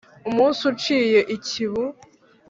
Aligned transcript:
umunsi 0.29 0.61
uciye 0.71 1.19
ikibu 1.35 1.83